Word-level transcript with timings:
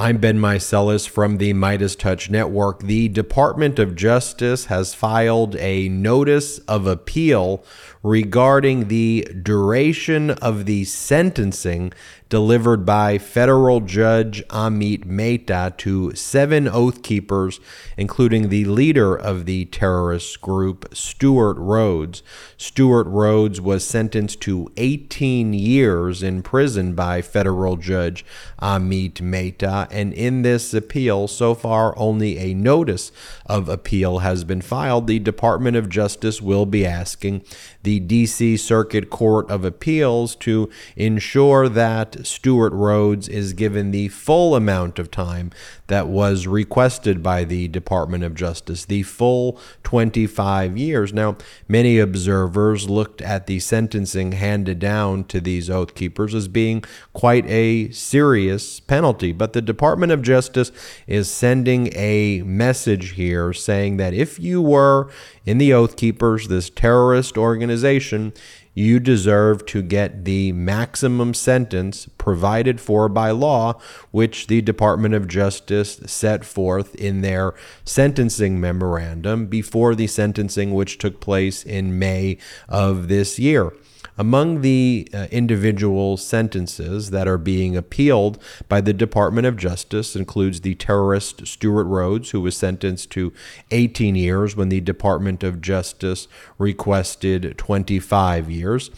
I'm 0.00 0.16
Ben 0.16 0.38
Meiselas 0.38 1.06
from 1.06 1.36
the 1.36 1.52
MeidasTouch 1.52 2.30
Network. 2.30 2.80
The 2.80 3.10
Department 3.10 3.78
of 3.78 3.94
Justice 3.94 4.64
has 4.64 4.94
filed 4.94 5.56
a 5.56 5.90
notice 5.90 6.56
of 6.60 6.86
appeal 6.86 7.62
regarding 8.02 8.88
the 8.88 9.28
duration 9.42 10.30
of 10.30 10.64
the 10.64 10.84
sentencing 10.84 11.92
delivered 12.30 12.86
by 12.86 13.18
federal 13.18 13.80
judge 13.80 14.42
Amit 14.48 15.04
Mehta 15.04 15.74
to 15.78 16.14
seven 16.14 16.68
oath 16.68 17.02
keepers, 17.02 17.60
including 17.98 18.48
the 18.48 18.64
leader 18.64 19.14
of 19.14 19.44
the 19.44 19.64
terrorist 19.66 20.40
group, 20.40 20.88
Stewart 20.94 21.56
Rhodes. 21.58 22.22
Stewart 22.56 23.06
Rhodes 23.08 23.60
was 23.60 23.84
sentenced 23.84 24.40
to 24.42 24.70
18 24.76 25.52
years 25.52 26.22
in 26.22 26.42
prison 26.42 26.94
by 26.94 27.20
federal 27.20 27.76
judge 27.76 28.24
Amit 28.62 29.20
Mehta, 29.20 29.88
and 29.90 30.12
in 30.12 30.42
this 30.42 30.72
appeal, 30.74 31.28
so 31.28 31.54
far 31.54 31.96
only 31.98 32.38
a 32.38 32.54
notice 32.54 33.12
of 33.46 33.68
appeal 33.68 34.18
has 34.18 34.44
been 34.44 34.60
filed. 34.60 35.06
The 35.06 35.18
Department 35.18 35.76
of 35.76 35.88
Justice 35.88 36.40
will 36.40 36.66
be 36.66 36.86
asking 36.86 37.42
the 37.82 38.00
D.C. 38.00 38.56
Circuit 38.56 39.10
Court 39.10 39.50
of 39.50 39.64
Appeals 39.64 40.36
to 40.36 40.70
ensure 40.96 41.68
that 41.68 42.26
Stewart 42.26 42.72
Rhodes 42.72 43.28
is 43.28 43.52
given 43.52 43.90
the 43.90 44.08
full 44.08 44.54
amount 44.54 44.98
of 44.98 45.10
time 45.10 45.50
that 45.86 46.06
was 46.06 46.46
requested 46.46 47.22
by 47.22 47.44
the 47.44 47.68
Department 47.68 48.22
of 48.22 48.34
Justice, 48.34 48.84
the 48.84 49.02
full 49.02 49.58
25 49.82 50.76
years. 50.76 51.12
Now, 51.12 51.36
many 51.66 51.98
observers 51.98 52.88
looked 52.88 53.20
at 53.22 53.46
the 53.46 53.58
sentencing 53.60 54.32
handed 54.32 54.78
down 54.78 55.24
to 55.24 55.40
these 55.40 55.68
oath 55.68 55.94
keepers 55.94 56.34
as 56.34 56.48
being 56.48 56.84
quite 57.12 57.44
a 57.46 57.90
serious 57.90 58.80
penalty, 58.80 59.32
but 59.32 59.52
the 59.52 59.62
Department 59.70 60.10
of 60.10 60.22
Justice 60.22 60.72
is 61.06 61.30
sending 61.30 61.92
a 61.94 62.42
message 62.42 63.10
here 63.10 63.52
saying 63.52 63.98
that 63.98 64.12
if 64.12 64.38
you 64.40 64.60
were 64.60 65.10
in 65.46 65.58
the 65.58 65.72
Oath 65.72 65.96
Keepers, 65.96 66.48
this 66.48 66.70
terrorist 66.70 67.38
organization, 67.38 68.32
you 68.74 68.98
deserve 68.98 69.66
to 69.66 69.82
get 69.82 70.24
the 70.24 70.52
maximum 70.52 71.34
sentence 71.34 72.08
provided 72.18 72.80
for 72.80 73.08
by 73.08 73.30
law, 73.30 73.80
which 74.10 74.46
the 74.46 74.60
Department 74.60 75.14
of 75.14 75.28
Justice 75.28 76.00
set 76.06 76.44
forth 76.44 76.94
in 76.94 77.20
their 77.20 77.54
sentencing 77.84 78.60
memorandum 78.60 79.46
before 79.46 79.94
the 79.94 80.06
sentencing, 80.06 80.72
which 80.72 80.98
took 80.98 81.20
place 81.20 81.64
in 81.64 81.98
May 81.98 82.38
of 82.68 83.08
this 83.08 83.38
year. 83.38 83.72
Among 84.18 84.60
the 84.60 85.08
uh, 85.14 85.26
individual 85.30 86.16
sentences 86.16 87.10
that 87.10 87.28
are 87.28 87.38
being 87.38 87.76
appealed 87.76 88.42
by 88.68 88.80
the 88.80 88.92
Department 88.92 89.46
of 89.46 89.56
Justice 89.56 90.14
includes 90.14 90.60
the 90.60 90.74
terrorist 90.74 91.46
Stewart 91.46 91.86
Rhodes, 91.86 92.30
who 92.30 92.40
was 92.40 92.56
sentenced 92.56 93.10
to 93.10 93.32
18 93.70 94.14
years 94.14 94.56
when 94.56 94.68
the 94.68 94.80
Department 94.80 95.42
of 95.42 95.60
Justice 95.60 96.28
requested 96.58 97.54
25 97.56 98.50
years. 98.50 98.90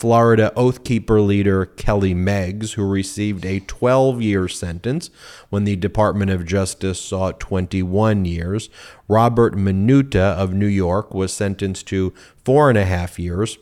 Florida 0.00 0.50
Oath 0.56 0.82
Keeper 0.82 1.20
leader 1.20 1.66
Kelly 1.66 2.14
Meggs, 2.14 2.72
who 2.72 2.88
received 2.88 3.44
a 3.44 3.60
12 3.60 4.22
year 4.22 4.48
sentence 4.48 5.10
when 5.50 5.64
the 5.64 5.76
Department 5.76 6.30
of 6.30 6.46
Justice 6.46 6.98
sought 6.98 7.38
21 7.38 8.24
years. 8.24 8.70
Robert 9.08 9.54
Minuta 9.54 10.34
of 10.38 10.54
New 10.54 10.64
York 10.66 11.12
was 11.12 11.34
sentenced 11.34 11.86
to 11.88 12.14
four 12.46 12.70
and 12.70 12.78
a 12.78 12.86
half 12.86 13.18
years 13.18 13.58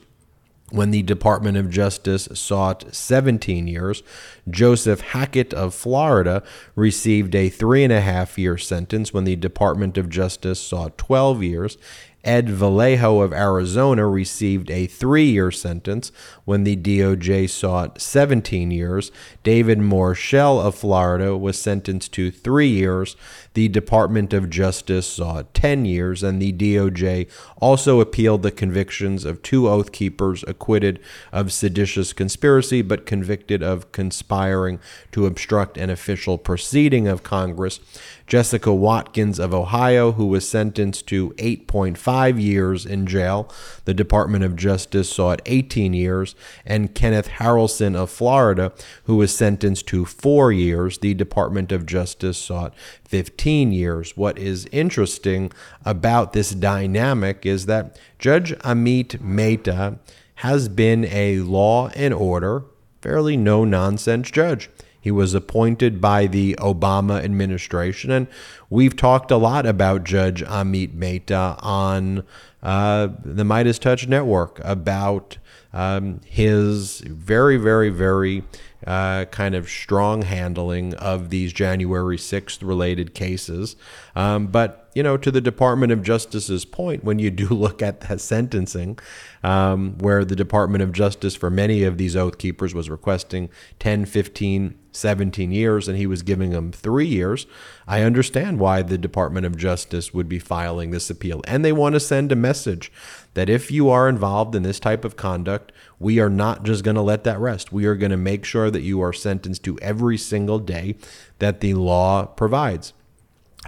when 0.71 0.91
the 0.91 1.03
Department 1.03 1.57
of 1.57 1.71
Justice 1.71 2.29
sought 2.35 2.95
17 2.95 3.67
years. 3.67 4.03
Joseph 4.49 5.01
Hackett 5.01 5.55
of 5.55 5.75
Florida 5.75 6.43
received 6.75 7.35
a 7.35 7.49
three 7.49 7.85
and 7.85 7.93
a 7.93 8.01
half 8.01 8.39
year 8.39 8.59
sentence 8.59 9.13
when 9.13 9.25
the 9.25 9.37
Department 9.37 9.97
of 9.97 10.11
Justice 10.11 10.61
sought 10.61 10.99
12 10.99 11.43
years. 11.43 11.79
Ed 12.25 12.51
Vallejo 12.51 13.21
of 13.21 13.33
Arizona 13.33 14.07
received 14.07 14.71
a 14.71 14.87
three 14.87 15.31
year 15.31 15.51
sentence 15.51 16.11
when 16.45 16.65
the 16.65 16.77
DOJ 16.77 17.49
sought 17.49 18.01
17 18.01 18.71
years. 18.71 19.11
David 19.49 19.79
Moerschel 19.79 20.63
of 20.63 20.75
Florida 20.75 21.35
was 21.35 21.59
sentenced 21.59 22.13
to 22.13 22.31
three 22.31 22.69
years. 22.69 23.17
The 23.55 23.69
Department 23.69 24.35
of 24.35 24.51
Justice 24.51 25.07
sought 25.07 25.55
10 25.55 25.87
years, 25.87 26.23
and 26.23 26.41
the 26.41 26.53
DOJ 26.53 27.31
also 27.57 27.99
appealed 28.01 28.43
the 28.43 28.51
convictions 28.51 29.25
of 29.25 29.41
two 29.41 29.67
Oath 29.67 29.91
Keepers 29.91 30.45
acquitted 30.47 31.01
of 31.33 31.51
seditious 31.51 32.13
conspiracy 32.13 32.83
but 32.83 33.07
convicted 33.07 33.63
of 33.63 33.91
conspiring 33.91 34.81
to 35.13 35.25
obstruct 35.25 35.79
an 35.79 35.89
official 35.89 36.37
proceeding 36.37 37.09
of 37.09 37.23
Congress. 37.23 37.81
Jessica 38.29 38.75
Watkins 38.75 39.39
of 39.39 39.55
Ohio, 39.55 40.13
who 40.13 40.27
was 40.27 40.47
sentenced 40.47 41.07
to 41.07 41.31
8.5 41.31 42.41
years 42.41 42.85
in 42.85 43.07
jail. 43.07 43.51
The 43.87 43.95
Department 43.95 44.45
of 44.45 44.55
Justice 44.55 45.11
sought 45.11 45.41
18 45.47 45.95
years. 45.95 46.35
And 46.67 46.95
Kenneth 46.95 47.29
Harrelson 47.29 47.97
of 47.97 48.11
Florida, 48.11 48.73
who 49.05 49.17
was 49.17 49.35
sentenced 49.39 49.87
to 49.87 50.05
four 50.05 50.53
years. 50.53 50.99
The 50.99 51.15
Department 51.15 51.73
of 51.73 51.87
Justice 51.87 52.37
sought 52.37 52.75
15 53.05 53.73
years. 53.73 54.17
What 54.17 54.39
is 54.39 54.69
interesting 54.73 55.53
about 55.85 56.33
this 56.33 56.51
dynamic 56.51 57.47
is 57.47 57.67
that 57.67 57.99
Judge 58.19 58.53
Amit 58.59 59.21
Mehta 59.21 59.99
has 60.37 60.69
been 60.69 61.05
a 61.07 61.39
law 61.41 61.89
and 61.97 62.13
order, 62.13 62.65
fairly 63.01 63.37
no 63.37 63.65
nonsense 63.65 64.31
judge. 64.31 64.69
He 65.01 65.11
was 65.11 65.33
appointed 65.33 66.01
by 66.01 66.27
the 66.27 66.55
Obama 66.59 67.23
administration. 67.23 68.11
And 68.11 68.27
we've 68.69 68.97
talked 68.97 69.31
a 69.31 69.37
lot 69.37 69.65
about 69.65 70.05
Judge 70.05 70.43
Amit 70.43 70.93
Mehta 70.95 71.57
on 71.61 72.25
uh, 72.63 73.09
the 73.25 73.45
MeidasTouch 73.45 74.09
Network 74.09 74.61
about 74.63 75.39
um, 75.73 76.21
his 76.25 77.01
very, 77.01 77.57
very, 77.57 77.91
very 77.91 78.43
uh, 78.87 79.25
kind 79.27 79.55
of 79.55 79.69
strong 79.69 80.23
handling 80.23 80.95
of 80.95 81.31
these 81.31 81.53
January 81.53 82.17
6th 82.17 82.59
related 82.63 83.15
cases. 83.15 83.77
Um, 84.15 84.47
but, 84.47 84.89
you 84.95 85.03
know, 85.03 85.17
to 85.17 85.31
the 85.31 85.41
Department 85.41 85.93
of 85.93 86.03
Justice's 86.03 86.65
point, 86.65 87.05
when 87.05 87.19
you 87.19 87.31
do 87.31 87.49
look 87.51 87.83
at 87.83 88.03
that 88.03 88.21
sentencing, 88.21 88.99
um, 89.43 89.99
where 89.99 90.25
the 90.25 90.37
Department 90.37 90.83
of 90.83 90.93
Justice 90.93 91.35
for 91.35 91.51
many 91.51 91.83
of 91.83 91.99
these 91.99 92.17
oath 92.17 92.39
keepers 92.39 92.75
was 92.75 92.89
requesting 92.89 93.49
10, 93.81 94.05
15, 94.05 94.79
17 94.99 95.51
years, 95.53 95.89
and 95.89 95.97
he 95.97 96.07
was 96.07 96.23
giving 96.23 96.51
them 96.51 96.73
three 96.73 97.07
years. 97.07 97.47
I 97.87 98.03
understand 98.03 98.59
why 98.59 98.83
the 98.83 98.99
Department 98.99 99.47
of 99.47 99.57
Justice 99.57 100.13
would 100.13 100.29
be 100.29 100.39
filing 100.39 100.91
this 100.91 101.09
appeal. 101.09 101.41
And 101.47 101.65
they 101.65 101.73
want 101.73 101.95
to 101.95 102.01
send 102.01 102.33
a 102.33 102.37
message 102.37 102.93
that 103.35 103.49
if 103.49 103.71
you 103.71 103.89
are 103.89 104.09
involved 104.09 104.55
in 104.55 104.63
this 104.63 104.81
type 104.81 105.05
of 105.05 105.17
conduct, 105.17 105.73
we 105.99 106.19
are 106.19 106.31
not 106.31 106.65
just 106.65 106.85
going 106.85 106.97
to 106.97 107.03
let 107.03 107.25
that 107.25 107.39
rest. 107.39 107.73
We 107.73 107.87
are 107.87 107.95
going 107.95 108.11
to 108.11 108.17
make 108.17 108.45
sure 108.45 108.71
that 108.71 108.83
you 108.83 109.01
are 109.01 109.13
sentenced 109.13 109.63
to 109.65 109.79
every 109.79 110.19
single 110.19 110.59
day 110.59 110.97
that 111.39 111.61
the 111.61 111.75
law 111.75 112.27
provides 112.27 112.93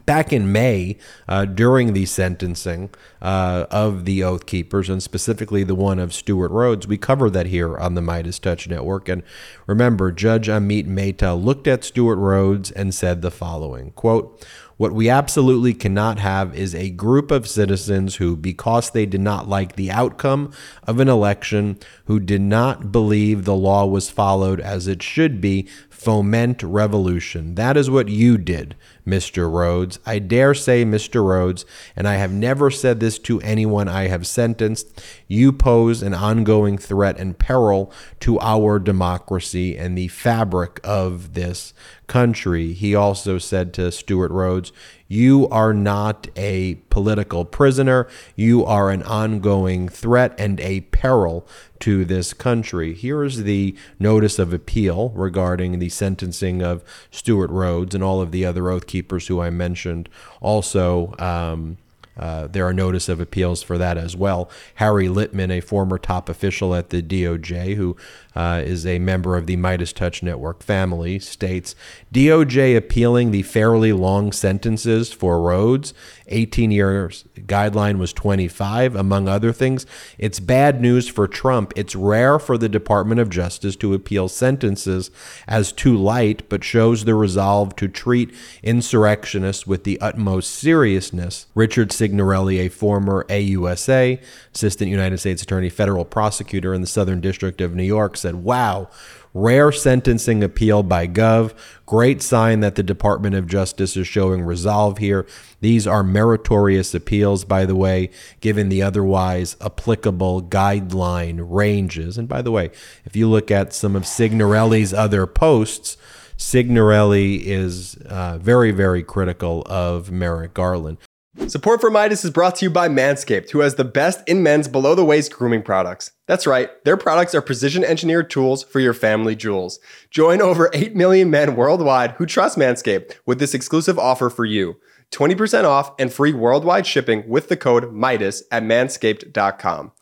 back 0.06 0.32
in 0.32 0.52
May, 0.52 0.96
uh, 1.28 1.44
during 1.44 1.92
the 1.92 2.06
sentencing 2.06 2.90
uh, 3.20 3.66
of 3.70 4.04
the 4.04 4.22
Oath 4.22 4.46
Keepers, 4.46 4.88
and 4.88 5.02
specifically 5.02 5.64
the 5.64 5.74
one 5.74 5.98
of 5.98 6.14
Stewart 6.14 6.50
Rhodes, 6.50 6.86
we 6.86 6.96
covered 6.96 7.32
that 7.34 7.46
here 7.46 7.76
on 7.76 7.94
the 7.94 8.00
MeidasTouch 8.00 8.68
Network. 8.68 9.08
And 9.08 9.22
remember, 9.66 10.12
Judge 10.12 10.48
Amit 10.48 10.86
Mehta 10.86 11.34
looked 11.34 11.66
at 11.66 11.84
Stewart 11.84 12.18
Rhodes 12.18 12.70
and 12.70 12.94
said 12.94 13.22
the 13.22 13.30
following 13.30 13.90
quote, 13.92 14.44
what 14.80 14.94
we 14.94 15.10
absolutely 15.10 15.74
cannot 15.74 16.18
have 16.20 16.54
is 16.54 16.74
a 16.74 16.88
group 16.88 17.30
of 17.30 17.46
citizens 17.46 18.16
who, 18.16 18.34
because 18.34 18.88
they 18.88 19.04
did 19.04 19.20
not 19.20 19.46
like 19.46 19.76
the 19.76 19.90
outcome 19.90 20.54
of 20.84 21.00
an 21.00 21.08
election, 21.08 21.78
who 22.06 22.18
did 22.18 22.40
not 22.40 22.90
believe 22.90 23.44
the 23.44 23.54
law 23.54 23.84
was 23.84 24.08
followed 24.08 24.58
as 24.58 24.88
it 24.88 25.02
should 25.02 25.38
be, 25.38 25.68
foment 25.90 26.62
revolution. 26.62 27.56
That 27.56 27.76
is 27.76 27.90
what 27.90 28.08
you 28.08 28.38
did, 28.38 28.74
Mr. 29.10 29.50
Rhodes. 29.50 29.98
I 30.06 30.20
dare 30.20 30.54
say, 30.54 30.84
Mr. 30.84 31.24
Rhodes, 31.24 31.64
and 31.96 32.06
I 32.06 32.14
have 32.14 32.32
never 32.32 32.70
said 32.70 33.00
this 33.00 33.18
to 33.20 33.40
anyone 33.40 33.88
I 33.88 34.06
have 34.06 34.26
sentenced, 34.26 35.02
you 35.26 35.52
pose 35.52 36.02
an 36.02 36.14
ongoing 36.14 36.78
threat 36.78 37.18
and 37.18 37.38
peril 37.38 37.92
to 38.20 38.38
our 38.40 38.78
democracy 38.78 39.76
and 39.76 39.98
the 39.98 40.08
fabric 40.08 40.80
of 40.84 41.34
this 41.34 41.74
country. 42.06 42.72
He 42.72 42.94
also 42.94 43.38
said 43.38 43.74
to 43.74 43.90
Stewart 43.90 44.30
Rhodes, 44.30 44.72
You 45.12 45.48
are 45.48 45.74
not 45.74 46.28
a 46.36 46.76
political 46.88 47.44
prisoner. 47.44 48.06
You 48.36 48.64
are 48.64 48.90
an 48.90 49.02
ongoing 49.02 49.88
threat 49.88 50.36
and 50.38 50.60
a 50.60 50.82
peril 50.82 51.44
to 51.80 52.04
this 52.04 52.32
country. 52.32 52.94
Here 52.94 53.24
is 53.24 53.42
the 53.42 53.76
notice 53.98 54.38
of 54.38 54.52
appeal 54.52 55.08
regarding 55.16 55.80
the 55.80 55.88
sentencing 55.88 56.62
of 56.62 56.84
Stewart 57.10 57.50
Rhodes 57.50 57.92
and 57.92 58.04
all 58.04 58.20
of 58.20 58.30
the 58.30 58.44
other 58.44 58.70
Oath 58.70 58.86
Keepers 58.86 59.26
who 59.26 59.40
I 59.40 59.50
mentioned 59.50 60.08
also. 60.40 61.16
Um, 61.18 61.78
uh, 62.16 62.46
there 62.46 62.66
are 62.66 62.72
notice 62.72 63.08
of 63.08 63.20
appeals 63.20 63.62
for 63.62 63.78
that 63.78 63.96
as 63.96 64.16
well. 64.16 64.50
Harry 64.76 65.06
Litman, 65.06 65.50
a 65.50 65.60
former 65.60 65.98
top 65.98 66.28
official 66.28 66.74
at 66.74 66.90
the 66.90 67.02
DOJ, 67.02 67.76
who 67.76 67.96
uh, 68.34 68.62
is 68.64 68.86
a 68.86 68.98
member 68.98 69.36
of 69.36 69.46
the 69.46 69.56
MeidasTouch 69.56 70.22
Network 70.22 70.62
family, 70.62 71.18
states 71.18 71.74
DOJ 72.12 72.76
appealing 72.76 73.30
the 73.30 73.42
fairly 73.42 73.92
long 73.92 74.32
sentences 74.32 75.12
for 75.12 75.40
Rhodes. 75.40 75.94
18 76.28 76.70
years 76.70 77.24
guideline 77.46 77.98
was 77.98 78.12
25, 78.12 78.94
among 78.94 79.28
other 79.28 79.52
things. 79.52 79.86
It's 80.18 80.40
bad 80.40 80.80
news 80.80 81.08
for 81.08 81.26
Trump. 81.26 81.72
It's 81.76 81.96
rare 81.96 82.38
for 82.38 82.56
the 82.56 82.68
Department 82.68 83.20
of 83.20 83.30
Justice 83.30 83.76
to 83.76 83.94
appeal 83.94 84.28
sentences 84.28 85.10
as 85.48 85.72
too 85.72 85.96
light, 85.96 86.48
but 86.48 86.64
shows 86.64 87.04
the 87.04 87.14
resolve 87.14 87.74
to 87.76 87.88
treat 87.88 88.32
insurrectionists 88.62 89.66
with 89.66 89.84
the 89.84 90.00
utmost 90.00 90.54
seriousness. 90.54 91.46
Richard 91.54 91.92
Signorelli, 92.10 92.58
a 92.58 92.68
former 92.68 93.24
AUSA, 93.28 94.20
Assistant 94.52 94.90
United 94.90 95.18
States 95.18 95.42
Attorney, 95.42 95.68
federal 95.68 96.04
prosecutor 96.04 96.74
in 96.74 96.80
the 96.80 96.88
Southern 96.88 97.20
District 97.20 97.60
of 97.60 97.76
New 97.76 97.84
York, 97.84 98.16
said, 98.16 98.34
Wow, 98.34 98.90
rare 99.32 99.70
sentencing 99.70 100.42
appeal 100.42 100.82
by 100.82 101.06
Gov. 101.06 101.54
Great 101.86 102.20
sign 102.20 102.58
that 102.60 102.74
the 102.74 102.82
Department 102.82 103.36
of 103.36 103.46
Justice 103.46 103.96
is 103.96 104.08
showing 104.08 104.42
resolve 104.42 104.98
here. 104.98 105.24
These 105.60 105.86
are 105.86 106.02
meritorious 106.02 106.94
appeals, 106.94 107.44
by 107.44 107.64
the 107.64 107.76
way, 107.76 108.10
given 108.40 108.70
the 108.70 108.82
otherwise 108.82 109.56
applicable 109.60 110.42
guideline 110.42 111.46
ranges. 111.48 112.18
And 112.18 112.28
by 112.28 112.42
the 112.42 112.50
way, 112.50 112.72
if 113.04 113.14
you 113.14 113.28
look 113.28 113.52
at 113.52 113.72
some 113.72 113.94
of 113.94 114.04
Signorelli's 114.04 114.92
other 114.92 115.28
posts, 115.28 115.96
Signorelli 116.36 117.48
is 117.48 117.98
uh, 118.06 118.38
very, 118.38 118.72
very 118.72 119.04
critical 119.04 119.62
of 119.66 120.10
Merrick 120.10 120.54
Garland. 120.54 120.98
Support 121.46 121.80
for 121.80 121.92
Meidas 121.92 122.24
is 122.24 122.32
brought 122.32 122.56
to 122.56 122.64
you 122.64 122.70
by 122.70 122.88
Manscaped, 122.88 123.50
who 123.50 123.60
has 123.60 123.76
the 123.76 123.84
best 123.84 124.28
in 124.28 124.42
men's 124.42 124.66
below 124.66 124.96
the 124.96 125.04
waist 125.04 125.32
grooming 125.32 125.62
products. 125.62 126.10
That's 126.26 126.44
right, 126.44 126.70
their 126.84 126.96
products 126.96 127.36
are 127.36 127.40
precision 127.40 127.84
engineered 127.84 128.30
tools 128.30 128.64
for 128.64 128.80
your 128.80 128.94
family 128.94 129.36
jewels. 129.36 129.78
Join 130.10 130.42
over 130.42 130.70
8 130.72 130.96
million 130.96 131.30
men 131.30 131.54
worldwide 131.54 132.12
who 132.12 132.26
trust 132.26 132.58
Manscaped 132.58 133.14
with 133.26 133.38
this 133.38 133.54
exclusive 133.54 133.96
offer 133.96 134.28
for 134.28 134.44
you 134.44 134.80
20% 135.12 135.62
off 135.62 135.92
and 136.00 136.12
free 136.12 136.32
worldwide 136.32 136.84
shipping 136.84 137.28
with 137.28 137.48
the 137.48 137.56
code 137.56 137.94
MEIDAS 137.94 138.42
at 138.50 138.64
manscaped.com. 138.64 139.92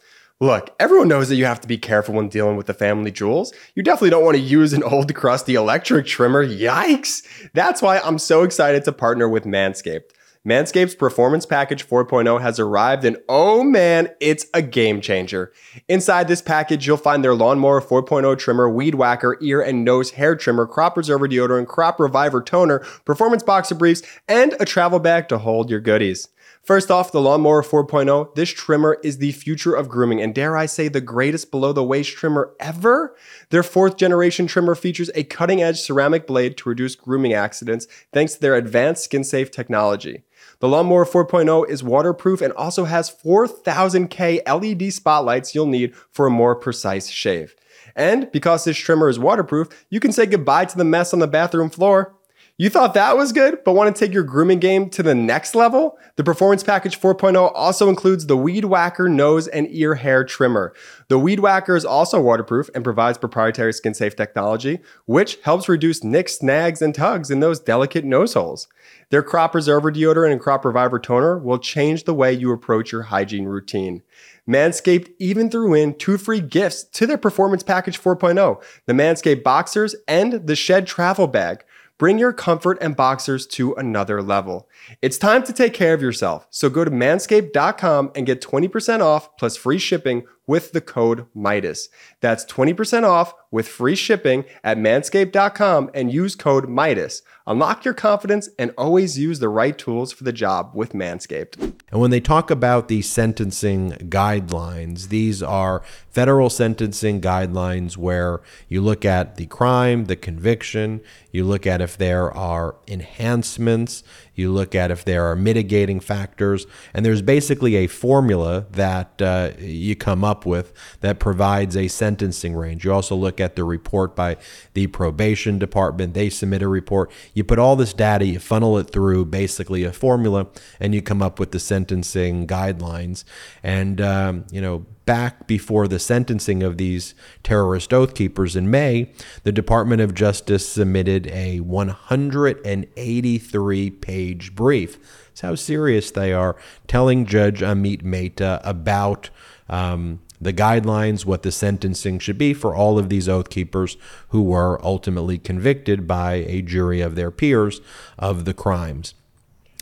Look, 0.41 0.75
everyone 0.81 1.09
knows 1.09 1.29
that 1.29 1.37
you 1.37 1.45
have 1.45 1.61
to 1.61 1.69
be 1.69 1.79
careful 1.79 2.15
when 2.15 2.31
dealing 2.31 2.57
with 2.57 2.69
the 2.69 2.75
family 2.75 3.11
jewels. 3.11 3.53
You 3.75 3.83
definitely 3.83 4.11
don't 4.11 4.25
want 4.25 4.39
to 4.39 4.43
use 4.43 4.73
an 4.73 4.83
old 4.83 5.15
crusty 5.15 5.57
electric 5.57 6.07
trimmer. 6.07 6.47
Yikes! 6.47 7.51
That's 7.53 7.83
why 7.83 7.99
I'm 7.99 8.19
so 8.19 8.45
excited 8.45 8.85
to 8.85 8.93
partner 8.93 9.29
with 9.29 9.45
Manscaped. 9.45 10.13
Manscaped's 10.47 10.95
Performance 10.95 11.45
Package 11.47 11.87
4.0 11.87 12.41
has 12.41 12.59
arrived, 12.59 13.05
and 13.05 13.19
oh 13.29 13.63
man, 13.63 14.09
it's 14.21 14.47
a 14.55 14.63
game 14.63 15.01
changer. 15.01 15.53
Inside 15.89 16.29
this 16.29 16.43
package, 16.43 16.87
you'll 16.87 16.97
find 16.97 17.23
their 17.23 17.35
Lawnmower 17.35 17.81
4.0 17.81 18.39
trimmer, 18.39 18.71
Weed 18.71 18.95
Whacker, 18.95 19.37
ear 19.43 19.61
and 19.61 19.85
nose 19.85 20.13
hair 20.13 20.37
trimmer, 20.37 20.67
Crop 20.67 20.95
Preserver 20.95 21.29
deodorant, 21.29 21.67
Crop 21.67 21.99
Reviver 22.01 22.43
toner, 22.43 22.79
Performance 23.05 23.43
Boxer 23.43 23.75
briefs, 23.75 24.03
and 24.27 24.55
a 24.61 24.65
travel 24.65 24.99
bag 24.99 25.29
to 25.29 25.39
hold 25.39 25.71
your 25.71 25.81
goodies. 25.81 26.29
First 26.63 26.91
off, 26.91 27.13
the 27.13 27.21
Lawnmower 27.21 27.63
4.0, 27.63 28.35
this 28.35 28.51
trimmer 28.51 28.99
is 29.03 29.19
the 29.19 29.33
future 29.33 29.75
of 29.75 29.89
grooming 29.89 30.21
and 30.21 30.35
dare 30.35 30.57
I 30.57 30.67
say 30.67 30.89
the 30.89 31.01
greatest 31.01 31.51
below 31.51 31.73
the 31.73 31.85
waist 31.85 32.15
trimmer 32.17 32.55
ever. 32.61 33.17
Their 33.51 33.63
fourth 33.63 33.97
generation 33.97 34.47
trimmer 34.47 34.75
features 34.75 35.11
a 35.15 35.25
cutting 35.25 35.63
edge 35.63 35.81
ceramic 35.81 36.27
blade 36.27 36.59
to 36.59 36.69
reduce 36.69 36.95
grooming 36.95 37.33
accidents 37.33 37.87
thanks 38.13 38.35
to 38.35 38.41
their 38.41 38.55
advanced 38.55 39.05
skin 39.05 39.25
safe 39.25 39.51
technology. 39.51 40.25
The 40.61 40.69
Lawnmower 40.69 41.05
4.0 41.05 41.69
is 41.69 41.85
waterproof 41.85 42.41
and 42.41 42.53
also 42.55 42.85
has 42.85 43.15
4000K 43.15 44.43
LED 44.45 44.93
spotlights 44.93 45.55
you'll 45.55 45.67
need 45.67 45.95
for 46.11 46.27
a 46.27 46.31
more 46.31 46.57
precise 46.57 47.07
shave. 47.09 47.55
And 47.95 48.31
because 48.33 48.65
this 48.65 48.77
trimmer 48.77 49.09
is 49.09 49.21
waterproof, 49.21 49.69
you 49.89 50.01
can 50.01 50.11
say 50.11 50.27
goodbye 50.27 50.65
to 50.65 50.77
the 50.77 50.85
mess 50.85 51.13
on 51.13 51.21
the 51.21 51.29
bathroom 51.29 51.71
floor 51.71 52.18
you 52.61 52.69
thought 52.69 52.95
that 52.95 53.17
was 53.17 53.33
good, 53.33 53.63
but 53.65 53.75
want 53.75 53.95
to 53.95 53.99
take 53.99 54.13
your 54.13 54.25
grooming 54.25 54.59
game 54.59 54.91
to 54.91 55.03
the 55.05 55.15
next 55.15 55.55
level? 55.55 55.97
The 56.17 56.25
Performance 56.25 56.65
Package 56.65 57.01
4.0 57.01 57.53
also 57.55 57.89
includes 57.89 58.27
the 58.27 58.37
Weed 58.37 58.65
Whacker 58.65 59.09
nose 59.09 59.47
and 59.47 59.69
ear 59.71 59.95
hair 59.95 60.25
trimmer. 60.25 60.75
The 61.07 61.21
Weed 61.21 61.39
Whacker 61.39 61.77
is 61.77 61.85
also 61.85 62.21
waterproof 62.21 62.69
and 62.75 62.83
provides 62.83 63.17
proprietary 63.17 63.73
skin 63.73 63.95
safe 63.95 64.17
technology, 64.17 64.81
which 65.07 65.39
helps 65.45 65.69
reduce 65.69 66.03
nicks, 66.03 66.37
snags, 66.37 66.83
and 66.83 66.93
tugs 66.93 67.31
in 67.31 67.39
those 67.39 67.61
delicate 67.61 68.05
nose 68.05 68.35
holes. 68.35 68.67
Their 69.11 69.23
Crop 69.23 69.53
Preserver 69.53 69.93
deodorant 69.93 70.33
and 70.33 70.41
Crop 70.41 70.65
Reviver 70.65 70.99
toner 70.99 71.39
will 71.39 71.59
change 71.59 72.05
the 72.05 72.15
way 72.15 72.33
you 72.33 72.53
approach 72.53 72.91
your 72.91 73.03
hygiene 73.03 73.45
routine. 73.45 74.03
Manscaped 74.49 75.13
even 75.19 75.51
threw 75.51 75.75
in 75.75 75.95
two 75.95 76.19
free 76.19 76.41
gifts 76.41 76.83
to 76.83 77.07
their 77.07 77.19
Performance 77.19 77.63
Package 77.63 78.01
4.0 78.01 78.61
the 78.87 78.93
Manscaped 78.93 79.45
Boxers 79.45 79.95
and 80.09 80.47
the 80.47 80.57
Shed 80.57 80.87
Travel 80.87 81.27
Bag. 81.27 81.65
Bring 81.99 82.19
your 82.19 82.33
comfort 82.33 82.79
and 82.81 82.95
boxers 82.95 83.45
to 83.49 83.75
another 83.75 84.23
level. 84.23 84.69
It's 85.03 85.19
time 85.19 85.43
to 85.43 85.53
take 85.53 85.75
care 85.75 85.95
of 85.95 86.01
yourself. 86.01 86.47
So 86.49 86.71
go 86.71 86.85
to 86.85 86.91
manscaped.com 86.91 88.13
and 88.15 88.25
get 88.25 88.41
20% 88.41 89.01
off 89.01 89.37
plus 89.37 89.57
free 89.57 89.79
shipping 89.79 90.25
with 90.49 90.73
the 90.73 90.81
code 90.81 91.27
MEIDAS. 91.37 91.89
That's 92.21 92.45
20% 92.47 93.05
off 93.05 93.35
with 93.53 93.69
free 93.69 93.95
shipping 93.95 94.45
at 94.65 94.79
manscaped.com 94.79 95.91
and 95.95 96.13
use 96.13 96.35
code 96.35 96.69
MEIDAS. 96.69 97.23
Unlock 97.47 97.85
your 97.85 97.95
confidence 97.95 98.51
and 98.59 98.73
always 98.77 99.19
use 99.19 99.39
the 99.39 99.49
right 99.49 99.79
tools 99.79 100.13
for 100.13 100.25
the 100.25 100.33
job 100.33 100.73
with 100.75 100.93
Manscaped. 100.93 101.59
And 101.91 102.01
when 102.01 102.11
they 102.11 102.21
talk 102.21 102.51
about 102.51 102.89
the 102.89 103.01
sentencing 103.01 103.93
guidelines, 103.93 105.09
these 105.09 105.43
are 105.43 105.83
federal 106.11 106.51
sentencing 106.51 107.23
guidelines 107.23 107.97
where 107.97 108.43
you 108.69 108.83
look 108.83 109.07
at 109.07 109.37
the 109.37 109.47
crime, 109.47 110.05
the 110.05 110.17
conviction, 110.17 111.01
you 111.33 111.45
look 111.45 111.67
at 111.67 111.81
if 111.81 111.97
there 111.97 112.31
are 112.37 112.77
enhancements, 112.87 114.03
you 114.39 114.53
look 114.53 114.75
at 114.75 114.91
if 114.91 115.05
there 115.05 115.25
are 115.25 115.37
mitigating 115.37 116.01
factors, 116.01 116.67
and 116.95 117.05
there's 117.05 117.23
basically 117.23 117.77
a 117.77 117.87
formula 117.87 118.67
that 118.71 119.21
uh, 119.21 119.51
you 119.59 119.97
come 119.97 120.25
up 120.25 120.47
with 120.47 120.73
that 121.01 121.19
provides 121.19 121.77
a 121.77 121.89
sentencing 121.89 122.55
range. 122.55 122.85
You 122.85 122.93
also 122.93 123.17
look 123.17 123.41
at 123.41 123.57
the 123.57 123.65
report 123.65 124.15
by 124.15 124.37
the 124.75 124.87
probation 124.87 125.59
department, 125.59 126.15
they 126.15 126.31
submit 126.31 126.63
a 126.63 126.69
report. 126.69 127.11
You 127.35 127.45
put 127.45 127.59
all 127.59 127.77
this 127.77 127.93
data, 127.93 128.25
you 128.25 128.39
funnel 128.39 128.79
it 128.79 128.91
through 128.91 129.27
basically 129.27 129.85
a 129.85 129.93
formula, 129.93 130.47
and 130.81 130.95
you 130.95 131.03
come 131.03 131.23
up 131.23 131.39
with 131.39 131.51
the 131.51 131.61
sentencing 131.61 132.47
guidelines. 132.47 133.25
And, 133.63 134.01
um, 134.01 134.45
you 134.51 134.61
know, 134.61 134.87
back 135.09 135.47
before 135.47 135.89
the 135.89 135.99
sentencing 135.99 136.63
of 136.63 136.77
these 136.77 137.15
terrorist 137.43 137.95
oath 137.95 138.15
keepers 138.15 138.55
in 138.55 138.71
May, 138.71 139.11
the 139.43 139.53
Department 139.53 140.03
of 140.03 140.15
Justice 140.15 140.69
submitted 140.69 141.29
a 141.29 141.61
183 141.61 143.91
page 143.91 144.55
brief. 144.55 144.99
That's 145.29 145.41
how 145.41 145.55
serious 145.55 146.11
they 146.11 146.35
are, 146.35 146.57
telling 146.87 147.25
Judge 147.25 147.63
Amit 147.63 148.03
Mehta 148.03 148.61
about. 148.63 149.31
Um, 149.71 150.21
the 150.41 150.53
guidelines, 150.53 151.25
what 151.25 151.43
the 151.43 151.51
sentencing 151.51 152.21
should 152.21 152.39
be 152.39 152.55
for 152.55 152.73
all 152.73 152.97
of 152.97 153.09
these 153.09 153.29
oath 153.29 153.51
keepers 153.51 153.97
who 154.29 154.43
were 154.43 154.81
ultimately 154.87 155.37
convicted 155.37 156.07
by 156.07 156.35
a 156.35 156.63
jury 156.63 157.01
of 157.01 157.17
their 157.17 157.33
peers 157.33 157.81
of 158.17 158.45
the 158.45 158.55
crimes. 158.55 159.15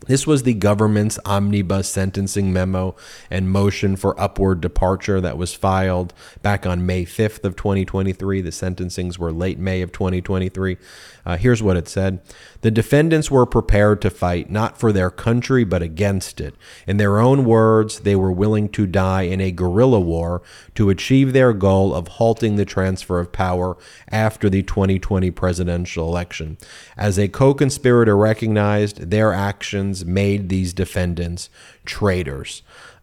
This 0.04 0.26
was 0.26 0.42
the 0.42 0.52
government's 0.52 1.18
omnibus 1.24 1.88
sentencing 1.88 2.52
memo 2.52 2.94
and 3.30 3.50
motion 3.50 3.96
for 3.96 4.18
upward 4.20 4.60
departure 4.60 5.22
that 5.22 5.38
was 5.38 5.54
filed 5.54 6.12
back 6.42 6.66
on 6.66 6.84
May 6.84 7.06
5th 7.06 7.44
of 7.44 7.56
2023. 7.56 8.42
The 8.42 8.50
sentencings 8.50 9.16
were 9.16 9.32
late 9.32 9.58
May 9.58 9.80
of 9.80 9.92
2023. 9.92 10.76
Uh, 11.24 11.36
here's 11.38 11.62
what 11.62 11.78
it 11.78 11.88
said. 11.88 12.20
The 12.60 12.70
defendants 12.70 13.30
were 13.30 13.46
prepared 13.46 14.02
to 14.02 14.10
fight 14.10 14.50
not 14.50 14.78
for 14.78 14.92
their 14.92 15.10
country 15.10 15.64
but 15.64 15.82
against 15.82 16.42
it. 16.42 16.54
In 16.86 16.98
their 16.98 17.18
own 17.18 17.46
words, 17.46 18.00
they 18.00 18.14
were 18.14 18.30
willing 18.30 18.68
to 18.70 18.86
die 18.86 19.22
in 19.22 19.40
a 19.40 19.50
guerrilla 19.50 19.98
war 19.98 20.42
to 20.74 20.90
achieve 20.90 21.32
their 21.32 21.54
goal 21.54 21.94
of 21.94 22.06
halting 22.08 22.56
the 22.56 22.66
transfer 22.66 23.18
of 23.18 23.32
power 23.32 23.78
after 24.10 24.50
the 24.50 24.62
2020 24.62 25.30
presidential 25.30 26.06
election. 26.06 26.58
As 26.98 27.18
a 27.18 27.28
co-conspirator 27.28 28.16
recognized, 28.16 29.10
their 29.10 29.32
actions 29.32 29.85
made 30.04 30.48
these 30.48 30.72
defendants 30.72 31.48
traitors. 31.84 32.62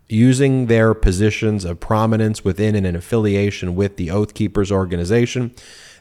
Using 0.10 0.68
their 0.68 0.94
positions 0.94 1.66
of 1.66 1.80
prominence 1.80 2.44
within 2.44 2.76
and 2.76 2.86
an 2.86 2.96
affiliation 2.96 3.76
with 3.76 3.98
the 3.98 4.12
Oath 4.12 4.34
Keepers 4.34 4.72
organization, 4.72 5.54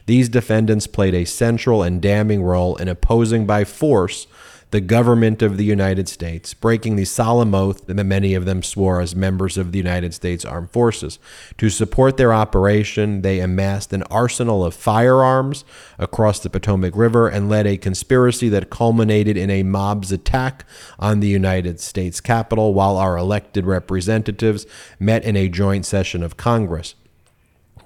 these 0.05 0.27
defendants 0.29 0.87
played 0.87 1.13
a 1.13 1.25
central 1.25 1.81
and 1.81 2.01
damning 2.01 2.43
role 2.43 2.75
in 2.75 2.87
opposing 2.87 3.45
by 3.45 3.63
force 3.63 4.27
the 4.73 4.81
government 4.81 5.43
of 5.43 5.57
the 5.57 5.63
United 5.63 6.09
States, 6.09 6.55
breaking 6.55 6.95
the 6.95 7.05
solemn 7.05 7.53
oath 7.53 7.85
that 7.85 8.03
many 8.03 8.33
of 8.33 8.45
them 8.45 8.63
swore 8.63 9.01
as 9.01 9.15
members 9.15 9.55
of 9.55 9.71
the 9.71 9.77
United 9.77 10.15
States 10.15 10.43
Armed 10.43 10.71
Forces. 10.71 11.19
To 11.59 11.69
support 11.69 12.17
their 12.17 12.33
operation, 12.33 13.21
they 13.21 13.39
amassed 13.39 13.93
an 13.93 14.01
arsenal 14.09 14.65
of 14.65 14.73
firearms 14.73 15.63
across 15.99 16.39
the 16.39 16.49
Potomac 16.49 16.95
River 16.95 17.27
and 17.27 17.49
led 17.49 17.67
a 17.67 17.77
conspiracy 17.77 18.49
that 18.49 18.71
culminated 18.71 19.37
in 19.37 19.51
a 19.51 19.61
mob's 19.61 20.11
attack 20.11 20.65
on 20.97 21.19
the 21.19 21.27
United 21.27 21.79
States 21.79 22.19
Capitol 22.19 22.73
while 22.73 22.97
our 22.97 23.15
elected 23.15 23.67
representatives 23.67 24.65
met 24.99 25.23
in 25.23 25.35
a 25.35 25.49
joint 25.49 25.85
session 25.85 26.23
of 26.23 26.35
Congress. 26.35 26.95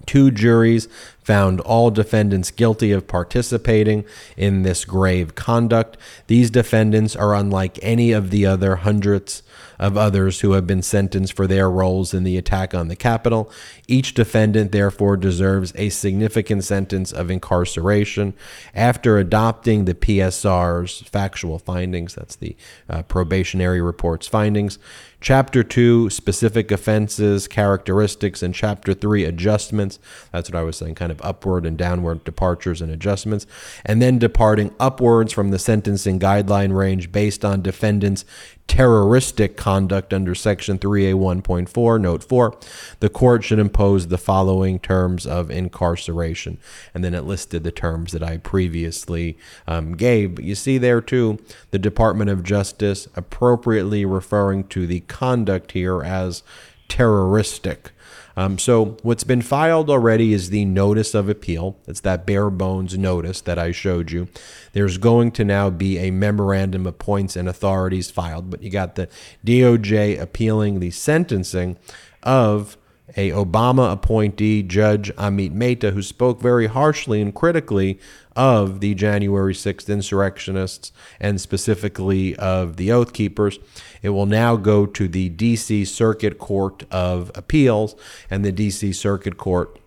Two 0.06 0.32
juries 0.32 0.88
found 1.27 1.60
all 1.60 1.91
defendants 1.91 2.51
guilty 2.51 2.93
of 2.93 3.05
participating 3.05 4.05
in 4.38 4.63
this 4.63 4.86
grave 4.86 5.36
conduct. 5.36 5.98
These 6.27 6.50
defendants 6.50 7.17
are 7.17 7.36
unlike 7.36 7.77
any 7.81 8.13
of 8.13 8.29
the 8.29 8.46
other 8.46 8.77
hundreds 8.77 9.43
of 9.77 9.98
others 9.98 10.39
who 10.39 10.53
have 10.53 10.65
been 10.65 10.81
sentenced 10.81 11.34
for 11.34 11.46
their 11.46 11.69
roles 11.69 12.13
in 12.13 12.24
the 12.24 12.38
attack 12.38 12.74
on 12.74 12.88
the 12.88 12.96
Capitol. 12.96 13.51
Each 13.88 14.13
defendant, 14.13 14.72
therefore, 14.72 15.17
deserves 15.17 15.74
a 15.75 15.89
significant 15.89 16.63
sentence 16.63 17.12
of 17.12 17.29
incarceration. 17.29 18.34
After 18.74 19.17
adopting 19.17 19.84
the 19.84 19.93
PSR's 19.96 21.01
factual 21.01 21.60
findings, 21.60 22.15
that's 22.15 22.38
the 22.38 22.55
uh, 22.89 23.03
probationary 23.03 23.81
report's 23.81 24.27
findings, 24.27 24.79
Chapter 25.19 25.63
2, 25.63 26.12
specific 26.12 26.72
offenses, 26.72 27.48
characteristics, 27.48 28.43
and 28.43 28.53
Chapter 28.53 28.93
3, 28.93 29.25
adjustments. 29.25 29.98
That's 30.31 30.48
what 30.50 30.60
I 30.60 30.62
was 30.62 30.77
saying, 30.77 30.93
kind 30.93 31.12
of 31.12 31.16
upward 31.24 31.65
and 31.65 31.77
downward 31.77 32.24
departures 32.24 32.81
and 32.81 32.91
adjustments. 32.91 33.45
And 33.86 34.01
then 34.01 34.19
departing 34.19 34.74
upwards 34.79 35.33
from 35.33 35.51
the 35.51 35.59
sentencing 35.59 36.19
guideline 36.19 36.75
range 36.75 37.12
based 37.12 37.43
on 37.43 37.62
defendants' 37.62 38.25
terroristic 38.67 39.55
conduct 39.55 40.13
under 40.13 40.36
Section 40.36 40.77
3A1.4, 40.77 42.01
Note 42.01 42.24
4, 42.24 42.57
the 43.00 43.09
court 43.09 43.43
should 43.43 43.59
impose 43.59 44.07
the 44.07 44.17
following 44.17 44.77
terms 44.79 45.25
of 45.25 45.50
incarceration. 45.50 46.57
And 46.93 47.03
then 47.03 47.13
it 47.13 47.24
listed 47.24 47.63
the 47.63 47.71
terms 47.71 48.12
that 48.12 48.24
I 48.24 48.38
previously 48.38 49.38
um, 49.67 49.95
gave. 49.95 50.36
But 50.36 50.43
you 50.43 50.55
see 50.55 50.77
there, 50.77 51.01
too, 51.01 51.39
the 51.71 51.79
Department 51.79 52.29
of 52.29 52.43
Justice 52.43 53.07
appropriately 53.15 54.05
referring 54.05 54.65
to 54.65 54.86
the 54.86 55.00
conduct 55.01 55.71
here 55.71 56.03
as 56.03 56.43
terroristic. 56.88 57.91
Um, 58.38 58.60
so, 58.60 58.98
what's 59.01 59.24
been 59.24 59.41
filed 59.41 59.89
already 59.89 60.32
is 60.32 60.51
the 60.51 60.63
notice 60.63 61.15
of 61.15 61.27
appeal. 61.27 61.75
It's 61.88 62.01
that 62.01 62.27
bare 62.27 62.51
bones 62.51 62.96
notice 62.96 63.41
that 63.41 63.58
I 63.58 63.72
showed 63.72 64.12
you. 64.12 64.27
There's 64.74 65.00
going 65.00 65.32
to 65.32 65.44
now 65.44 65.72
be 65.72 65.98
a 65.98 66.12
memorandum 66.12 66.86
of 66.86 67.00
points 67.00 67.36
and 67.36 67.50
authorities 67.50 68.12
filed, 68.12 68.51
but 68.51 68.62
you 68.62 68.70
got 68.70 68.94
the 68.94 69.10
DOJ 69.44 70.22
appealing 70.22 70.79
the 70.79 70.91
sentencing 70.91 71.77
of 72.22 72.77
a 73.15 73.31
Obama 73.31 73.91
appointee, 73.91 74.63
Judge 74.63 75.13
Amit 75.15 75.51
Mehta, 75.51 75.91
who 75.91 76.01
spoke 76.01 76.41
very 76.41 76.67
harshly 76.67 77.21
and 77.21 77.33
critically 77.33 77.99
of 78.35 78.81
the 78.81 78.93
January 78.93 79.53
6th 79.53 79.87
insurrectionists 79.91 80.91
and 81.19 81.39
specifically 81.39 82.35
of 82.35 82.77
the 82.77 82.91
Oath 82.91 83.13
Keepers. 83.13 83.59
It 84.01 84.09
will 84.09 84.25
now 84.25 84.55
go 84.55 84.85
to 84.85 85.07
the 85.07 85.29
D.C. 85.29 85.85
Circuit 85.85 86.37
Court 86.37 86.83
of 86.91 87.31
Appeals, 87.33 87.95
and 88.29 88.43
the 88.43 88.51
D.C. 88.51 88.93
Circuit 88.93 89.37
Court 89.37 89.79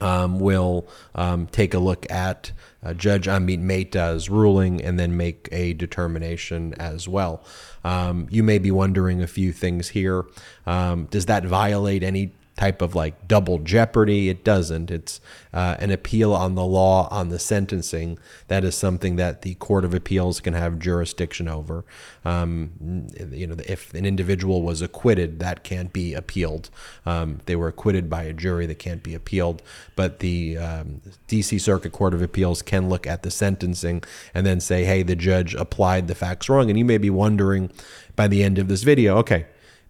um, 0.00 0.38
will 0.38 0.88
um, 1.14 1.46
take 1.46 1.74
a 1.74 1.78
look 1.78 2.10
at 2.10 2.52
uh, 2.82 2.94
Judge 2.94 3.26
Amit 3.26 3.60
Mehta's 3.60 4.30
ruling 4.30 4.82
and 4.82 4.98
then 4.98 5.16
make 5.16 5.48
a 5.50 5.72
determination 5.74 6.74
as 6.74 7.08
well. 7.08 7.42
Um, 7.84 8.28
you 8.30 8.42
may 8.42 8.58
be 8.58 8.70
wondering 8.70 9.22
a 9.22 9.26
few 9.26 9.52
things 9.52 9.88
here. 9.88 10.24
Um, 10.66 11.06
does 11.06 11.26
that 11.26 11.44
violate 11.44 12.02
any 12.02 12.32
type 12.58 12.82
of 12.82 12.92
like 12.92 13.28
double 13.28 13.58
jeopardy. 13.60 14.28
It 14.28 14.42
doesn't. 14.42 14.90
It's 14.90 15.20
uh, 15.54 15.76
an 15.78 15.92
appeal 15.92 16.34
on 16.34 16.56
the 16.56 16.64
law 16.64 17.06
on 17.10 17.28
the 17.28 17.38
sentencing. 17.38 18.18
That 18.48 18.64
is 18.64 18.74
something 18.74 19.14
that 19.14 19.42
the 19.42 19.54
Court 19.54 19.84
of 19.84 19.94
Appeals 19.94 20.40
can 20.40 20.54
have 20.54 20.80
jurisdiction 20.80 21.46
over. 21.46 21.84
Um, 22.24 23.06
you 23.30 23.46
know, 23.46 23.54
if 23.64 23.94
an 23.94 24.04
individual 24.04 24.62
was 24.62 24.82
acquitted, 24.82 25.38
that 25.38 25.62
can't 25.62 25.92
be 25.92 26.14
appealed. 26.14 26.68
Um, 27.06 27.38
they 27.46 27.54
were 27.54 27.68
acquitted 27.68 28.10
by 28.10 28.24
a 28.24 28.32
jury 28.32 28.66
that 28.66 28.80
can't 28.80 29.04
be 29.04 29.14
appealed. 29.14 29.62
But 29.94 30.18
the 30.18 30.58
um, 30.58 31.00
D.C. 31.28 31.60
Circuit 31.60 31.92
Court 31.92 32.12
of 32.12 32.22
Appeals 32.22 32.60
can 32.60 32.88
look 32.88 33.06
at 33.06 33.22
the 33.22 33.30
sentencing 33.30 34.02
and 34.34 34.44
then 34.44 34.58
say, 34.58 34.84
hey, 34.84 35.04
the 35.04 35.14
judge 35.14 35.54
applied 35.54 36.08
the 36.08 36.16
facts 36.16 36.48
wrong. 36.48 36.70
And 36.70 36.78
you 36.78 36.84
may 36.84 36.98
be 36.98 37.10
wondering 37.10 37.70
by 38.16 38.26
the 38.26 38.42
end 38.42 38.58
of 38.58 38.66
this 38.66 38.82
video, 38.82 39.16
okay, 39.18 39.46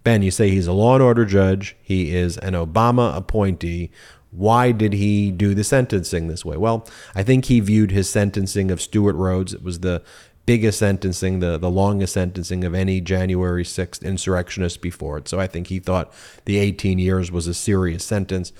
Ben, 0.09 0.23
you 0.23 0.31
say 0.31 0.49
he's 0.49 0.67
a 0.67 0.73
law 0.73 0.95
and 0.95 1.03
order 1.03 1.27
judge. 1.27 1.77
He 1.83 2.17
is 2.17 2.39
an 2.39 2.55
Obama 2.55 3.15
appointee. 3.15 3.91
Why 4.31 4.73
did 4.73 4.95
he 4.95 5.31
do 5.31 5.53
the 5.53 5.63
sentencing 5.63 6.29
this 6.29 6.47
way? 6.47 6.57
Well, 6.57 6.89
I 7.15 7.23
think 7.23 7.45
he 7.45 7.61
viewed 7.61 7.91
his 7.91 8.09
sentencing 8.09 8.71
of 8.71 8.81
Stewart 8.81 9.17
Rhodes. 9.17 9.53
It 9.53 9.63
was 9.63 9.81
the 9.81 10.03
biggest 10.47 10.79
sentencing, 10.79 11.41
the, 11.41 11.59
the 11.59 11.69
longest 11.69 12.15
sentencing 12.15 12.65
of 12.65 12.75
any 12.75 13.03
January 13.03 13.65
6th 13.65 14.03
insurrectionist 14.03 14.81
before 14.81 15.19
it. 15.19 15.29
So 15.29 15.39
I 15.39 15.47
think 15.47 15.67
he 15.67 15.79
thought 15.79 16.11
the 16.47 16.57
18 16.57 16.99
years 16.99 17.31
was 17.31 17.47
a 17.47 17.53
serious 17.53 18.03
sentence. 18.03 18.51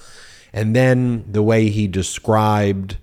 And 0.53 0.77
then 0.77 1.25
the 1.33 1.43
way 1.43 1.71
he 1.71 1.89
described 1.89 2.99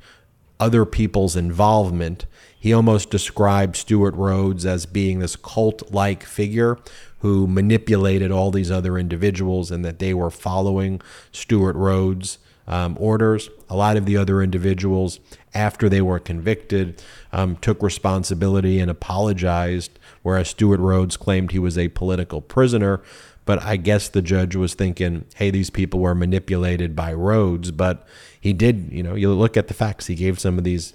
other 0.60 0.86
people's 0.86 1.36
involvement, 1.36 2.26
he 2.58 2.74
almost 2.74 3.10
described 3.10 3.76
Stewart 3.76 4.16
Rhodes 4.16 4.66
as 4.66 4.86
being 4.86 5.20
this 5.20 5.36
cult 5.36 5.92
like 5.92 6.24
figure 6.24 6.78
who 7.20 7.48
manipulated 7.48 8.32
all 8.32 8.52
these 8.52 8.72
other 8.72 8.98
individuals 8.98 9.72
and 9.72 9.84
that 9.84 10.00
they 10.00 10.14
were 10.14 10.30
following 10.30 11.02
Stewart 11.32 11.76
Rhodes' 11.76 12.38
um, 12.68 12.98
orders. 13.00 13.50
A 13.70 13.76
lot 13.76 13.98
of 13.98 14.06
the 14.06 14.18
other 14.18 14.42
individuals, 14.42 15.20
after 15.54 15.90
they 15.90 16.02
were 16.02 16.20
convicted, 16.20 17.02
um, 17.32 17.56
took 17.58 17.82
responsibility 17.82 18.80
and 18.80 18.90
apologized, 18.90 19.98
whereas 20.24 20.50
Stewart 20.50 20.80
Rhodes 20.80 21.18
claimed 21.18 21.52
he 21.52 21.60
was 21.60 21.78
a 21.78 21.90
political 21.90 22.42
prisoner. 22.42 23.02
But 23.46 23.64
I 23.64 23.78
guess 23.78 24.10
the 24.10 24.22
judge 24.22 24.56
was 24.56 24.74
thinking, 24.74 25.26
hey, 25.36 25.52
these 25.52 25.70
people 25.70 26.00
were 26.00 26.16
manipulated 26.16 26.96
by 26.96 27.14
Rhodes. 27.14 27.72
But 27.72 28.08
he 28.42 28.54
did, 28.54 28.90
you 28.92 29.04
know, 29.04 29.16
you 29.16 29.32
look 29.32 29.56
at 29.56 29.68
the 29.68 29.74
facts. 29.74 30.08
He 30.08 30.16
gave 30.16 30.40
some 30.40 30.58
of 30.58 30.64
these 30.64 30.94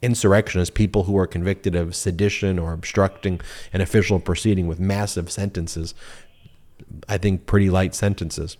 insurrectionists, 0.00 0.74
people 0.74 1.04
who 1.04 1.16
are 1.16 1.26
convicted 1.26 1.74
of 1.74 1.94
sedition 1.94 2.58
or 2.58 2.72
obstructing 2.72 3.40
an 3.72 3.80
official 3.80 4.20
proceeding 4.20 4.66
with 4.66 4.80
massive 4.80 5.30
sentences. 5.30 5.94
I 7.08 7.18
think 7.18 7.46
pretty 7.46 7.70
light 7.70 7.94
sentences. 7.94 8.56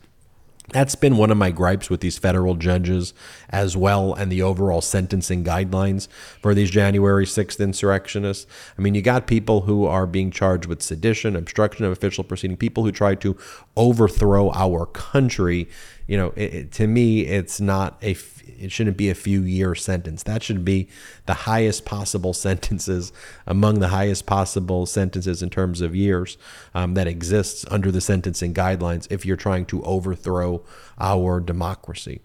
That's 0.72 0.94
been 0.94 1.18
one 1.18 1.30
of 1.30 1.36
my 1.36 1.50
gripes 1.50 1.90
with 1.90 2.00
these 2.00 2.16
federal 2.16 2.54
judges 2.54 3.12
as 3.50 3.76
well 3.76 4.14
and 4.14 4.32
the 4.32 4.42
overall 4.42 4.80
sentencing 4.80 5.44
guidelines 5.44 6.08
for 6.40 6.54
these 6.54 6.70
January 6.70 7.26
6th 7.26 7.60
insurrectionists. 7.60 8.46
I 8.78 8.82
mean, 8.82 8.94
you 8.94 9.02
got 9.02 9.26
people 9.26 9.62
who 9.62 9.84
are 9.84 10.06
being 10.06 10.30
charged 10.30 10.66
with 10.66 10.82
sedition, 10.82 11.36
obstruction 11.36 11.84
of 11.84 11.92
official 11.92 12.24
proceeding, 12.24 12.56
people 12.56 12.84
who 12.84 12.92
try 12.92 13.14
to 13.16 13.36
overthrow 13.76 14.50
our 14.52 14.86
country. 14.86 15.68
You 16.06 16.16
know, 16.16 16.32
it, 16.36 16.54
it, 16.54 16.72
to 16.72 16.86
me, 16.86 17.22
it's 17.22 17.60
not 17.60 17.98
a 18.02 18.16
it 18.58 18.70
shouldn't 18.70 18.96
be 18.96 19.10
a 19.10 19.14
few 19.14 19.42
year 19.42 19.74
sentence. 19.74 20.22
That 20.22 20.42
should 20.42 20.64
be 20.64 20.88
the 21.26 21.34
highest 21.34 21.84
possible 21.84 22.32
sentences 22.32 23.12
among 23.46 23.80
the 23.80 23.88
highest 23.88 24.26
possible 24.26 24.86
sentences 24.86 25.42
in 25.42 25.50
terms 25.50 25.80
of 25.80 25.96
years 25.96 26.38
um, 26.74 26.94
that 26.94 27.06
exists 27.06 27.64
under 27.70 27.90
the 27.90 28.00
sentencing 28.00 28.54
guidelines 28.54 29.06
if 29.10 29.26
you're 29.26 29.36
trying 29.36 29.66
to 29.66 29.82
overthrow 29.82 30.62
our 30.98 31.40
democracy. 31.40 32.20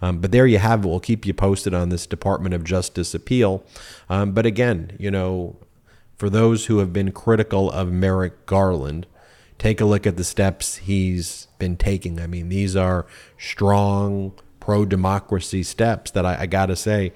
Um, 0.00 0.18
but 0.18 0.32
there 0.32 0.46
you 0.46 0.58
have 0.58 0.84
it. 0.84 0.88
We'll 0.88 1.00
keep 1.00 1.26
you 1.26 1.34
posted 1.34 1.74
on 1.74 1.90
this 1.90 2.06
Department 2.06 2.54
of 2.54 2.64
Justice 2.64 3.14
appeal. 3.14 3.64
Um, 4.08 4.32
but 4.32 4.46
again, 4.46 4.96
you 4.98 5.10
know, 5.10 5.56
for 6.16 6.30
those 6.30 6.66
who 6.66 6.78
have 6.78 6.92
been 6.92 7.12
critical 7.12 7.70
of 7.70 7.92
Merrick 7.92 8.46
Garland, 8.46 9.06
take 9.62 9.80
a 9.80 9.84
look 9.84 10.08
at 10.08 10.16
the 10.16 10.24
steps 10.24 10.74
he's 10.78 11.46
been 11.60 11.76
taking. 11.76 12.18
I 12.18 12.26
mean, 12.26 12.48
these 12.48 12.74
are 12.74 13.06
strong 13.38 14.32
pro 14.58 14.84
democracy 14.84 15.62
steps 15.62 16.10
that 16.10 16.26
I, 16.26 16.40
I 16.40 16.46
got 16.46 16.66
to 16.66 16.74
say, 16.74 17.12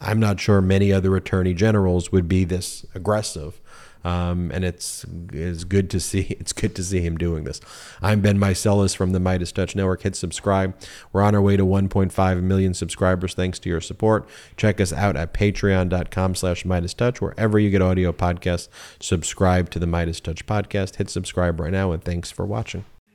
I'm 0.00 0.18
not 0.18 0.40
sure 0.40 0.62
many 0.62 0.94
other 0.94 1.14
attorney 1.14 1.52
generals 1.52 2.10
would 2.10 2.26
be 2.26 2.44
this 2.44 2.86
aggressive. 2.94 3.60
Um, 4.04 4.50
and 4.52 4.64
it's 4.64 5.04
it's 5.32 5.64
good 5.64 5.90
to 5.90 6.00
see 6.00 6.20
it's 6.40 6.52
good 6.52 6.74
to 6.76 6.84
see 6.84 7.00
him 7.00 7.16
doing 7.16 7.44
this. 7.44 7.60
I'm 8.02 8.20
Ben 8.20 8.38
Meiselas 8.38 8.94
from 8.94 9.12
the 9.12 9.18
MeidasTouch 9.18 9.74
Network. 9.74 10.02
Hit 10.02 10.16
subscribe. 10.16 10.74
We're 11.12 11.22
on 11.22 11.34
our 11.34 11.42
way 11.42 11.56
to 11.56 11.64
1.5 11.64 12.42
million 12.42 12.74
subscribers 12.74 13.34
thanks 13.34 13.58
to 13.60 13.68
your 13.68 13.80
support. 13.80 14.28
Check 14.56 14.80
us 14.80 14.92
out 14.92 15.16
at 15.16 15.32
patreon.com 15.34 16.34
slash 16.34 16.64
MeidasTouch. 16.64 17.20
Wherever 17.20 17.58
you 17.58 17.70
get 17.70 17.82
audio 17.82 18.12
podcasts, 18.12 18.68
subscribe 19.00 19.70
to 19.70 19.78
the 19.78 19.86
MeidasTouch 19.86 20.44
podcast. 20.44 20.96
Hit 20.96 21.10
subscribe 21.10 21.60
right 21.60 21.72
now, 21.72 21.92
and 21.92 22.02
thanks 22.04 22.30
for 22.30 22.44
watching. 22.44 22.84